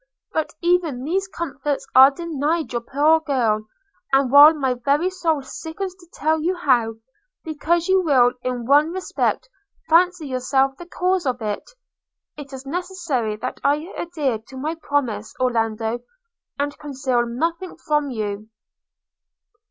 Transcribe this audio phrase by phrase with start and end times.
[0.33, 3.67] But even these comforts are denied your poor girl!
[4.11, 6.95] and while my very soul sickens to tell you how,
[7.43, 9.47] because you will in one respect
[9.89, 11.69] fancy yourself the cause of it,
[12.35, 15.99] it is necessary that I adhere to my promise, Orlando,
[16.57, 18.49] and conceal nothing from you.